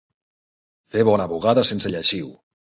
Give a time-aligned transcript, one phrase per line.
[0.95, 2.35] Fer bona bugada sense lleixiu.